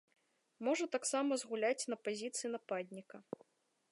Можа 0.67 0.85
таксама 0.95 1.37
згуляць 1.43 1.87
на 1.95 1.99
пазіцыі 2.09 2.51
нападніка. 2.57 3.17